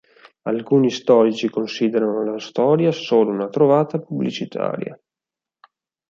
Alcuni 0.47 0.89
storici 0.89 1.47
considerano 1.51 2.23
la 2.23 2.39
storia 2.39 2.91
solo 2.91 3.29
una 3.29 3.49
trovata 3.49 3.99
pubblicitaria. 3.99 4.99